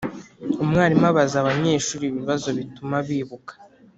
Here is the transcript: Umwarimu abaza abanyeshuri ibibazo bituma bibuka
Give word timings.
Umwarimu 0.63 1.05
abaza 1.11 1.35
abanyeshuri 1.39 2.03
ibibazo 2.07 2.47
bituma 2.57 2.95
bibuka 3.07 3.53